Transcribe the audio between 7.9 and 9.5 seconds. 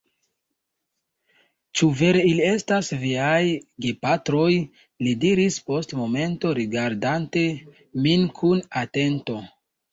min kun atento.